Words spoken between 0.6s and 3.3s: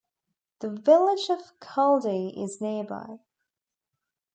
The village of Caldy is nearby.